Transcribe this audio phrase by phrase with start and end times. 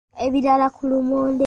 [0.25, 1.37] Ebirala ku lumonde.